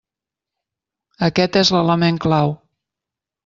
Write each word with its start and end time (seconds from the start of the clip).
Aquest 1.29 1.61
és 1.63 1.73
l'element 1.77 2.21
clau. 2.27 2.59